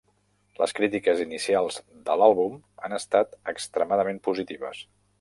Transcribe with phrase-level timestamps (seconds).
[0.61, 1.77] Les crítiques inicials
[2.09, 2.57] de l'àlbum
[2.87, 4.87] han estat extremadament positives.